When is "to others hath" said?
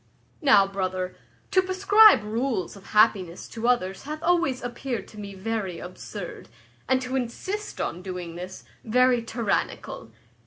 3.49-4.23